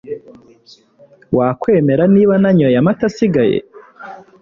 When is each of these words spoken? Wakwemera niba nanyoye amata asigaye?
Wakwemera 1.37 2.03
niba 2.15 2.33
nanyoye 2.41 2.75
amata 2.81 3.03
asigaye? 3.09 3.57